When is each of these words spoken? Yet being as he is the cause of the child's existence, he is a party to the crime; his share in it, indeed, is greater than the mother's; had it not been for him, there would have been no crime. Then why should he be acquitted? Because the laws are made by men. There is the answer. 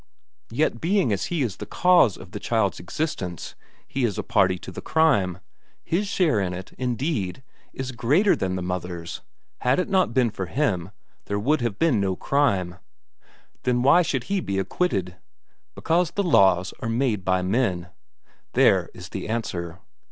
Yet 0.49 0.81
being 0.81 1.13
as 1.13 1.25
he 1.25 1.43
is 1.43 1.57
the 1.57 1.67
cause 1.67 2.17
of 2.17 2.31
the 2.31 2.39
child's 2.39 2.79
existence, 2.79 3.53
he 3.87 4.03
is 4.03 4.17
a 4.17 4.23
party 4.23 4.57
to 4.57 4.71
the 4.71 4.81
crime; 4.81 5.37
his 5.83 6.07
share 6.07 6.39
in 6.39 6.55
it, 6.55 6.73
indeed, 6.79 7.43
is 7.71 7.91
greater 7.91 8.35
than 8.35 8.55
the 8.55 8.63
mother's; 8.63 9.21
had 9.59 9.77
it 9.77 9.89
not 9.89 10.11
been 10.11 10.31
for 10.31 10.47
him, 10.47 10.89
there 11.25 11.37
would 11.37 11.61
have 11.61 11.77
been 11.77 11.99
no 11.99 12.15
crime. 12.15 12.77
Then 13.61 13.83
why 13.83 14.01
should 14.01 14.23
he 14.23 14.39
be 14.39 14.57
acquitted? 14.57 15.17
Because 15.75 16.09
the 16.09 16.23
laws 16.23 16.73
are 16.79 16.89
made 16.89 17.23
by 17.23 17.43
men. 17.43 17.89
There 18.53 18.89
is 18.95 19.09
the 19.09 19.29
answer. 19.29 19.81